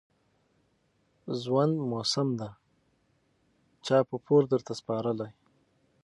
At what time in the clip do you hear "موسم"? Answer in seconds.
1.91-2.27